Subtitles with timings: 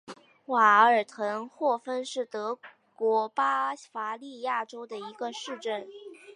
[0.47, 2.57] 瓦尔滕霍芬是德
[2.95, 5.87] 国巴伐利亚州的一个市镇。